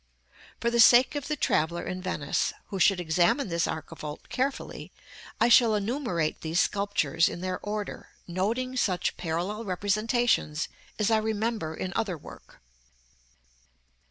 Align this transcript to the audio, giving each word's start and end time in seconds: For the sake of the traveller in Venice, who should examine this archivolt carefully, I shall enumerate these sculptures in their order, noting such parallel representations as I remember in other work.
For 0.59 0.71
the 0.71 0.79
sake 0.79 1.13
of 1.13 1.27
the 1.27 1.35
traveller 1.35 1.83
in 1.83 2.01
Venice, 2.01 2.53
who 2.69 2.79
should 2.79 2.99
examine 2.99 3.49
this 3.49 3.67
archivolt 3.67 4.29
carefully, 4.29 4.91
I 5.39 5.47
shall 5.47 5.75
enumerate 5.75 6.41
these 6.41 6.59
sculptures 6.59 7.29
in 7.29 7.41
their 7.41 7.59
order, 7.59 8.07
noting 8.25 8.75
such 8.77 9.15
parallel 9.15 9.63
representations 9.63 10.69
as 10.97 11.11
I 11.11 11.17
remember 11.19 11.75
in 11.75 11.93
other 11.95 12.17
work. 12.17 12.63